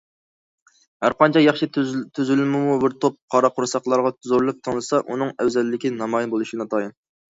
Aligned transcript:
ھەرقانچە 1.05 1.43
ياخشى 1.43 1.69
تۈزۈلمىمۇ 1.75 2.79
بىر 2.87 2.97
توپ 3.05 3.21
قارا 3.37 3.55
قورساقلارغا 3.61 4.15
زورلاپ 4.33 4.67
تېڭىلسا، 4.67 5.07
ئۇنىڭ 5.07 5.35
ئەۋزەللىكى 5.41 5.97
نامايان 6.03 6.37
بولۇشى 6.39 6.65
ناتايىن. 6.69 7.03